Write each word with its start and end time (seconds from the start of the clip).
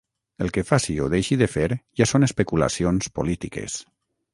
El 0.45 0.47
que 0.55 0.63
faci 0.69 0.95
o 1.03 1.09
deixi 1.15 1.37
de 1.43 1.49
fer 1.57 1.67
ja 2.03 2.11
són 2.15 2.31
especulacions 2.31 3.15
polítiques. 3.21 3.83